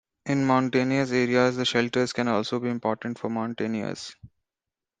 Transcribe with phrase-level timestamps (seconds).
[0.25, 4.15] In mountainous areas the shelters can also be important for mountaineers.